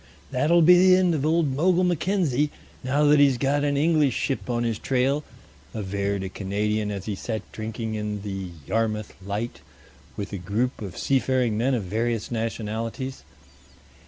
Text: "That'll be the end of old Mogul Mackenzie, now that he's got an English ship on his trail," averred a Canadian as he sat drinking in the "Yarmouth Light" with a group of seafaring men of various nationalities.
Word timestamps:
"That'll 0.31 0.63
be 0.63 0.79
the 0.79 0.95
end 0.95 1.13
of 1.13 1.23
old 1.27 1.49
Mogul 1.55 1.83
Mackenzie, 1.83 2.49
now 2.83 3.03
that 3.03 3.19
he's 3.19 3.37
got 3.37 3.63
an 3.63 3.77
English 3.77 4.15
ship 4.15 4.49
on 4.49 4.63
his 4.63 4.79
trail," 4.79 5.23
averred 5.75 6.23
a 6.23 6.29
Canadian 6.29 6.89
as 6.89 7.05
he 7.05 7.13
sat 7.13 7.43
drinking 7.51 7.93
in 7.93 8.23
the 8.23 8.49
"Yarmouth 8.65 9.13
Light" 9.23 9.61
with 10.17 10.33
a 10.33 10.39
group 10.39 10.81
of 10.81 10.97
seafaring 10.97 11.55
men 11.55 11.75
of 11.75 11.83
various 11.83 12.31
nationalities. 12.31 13.21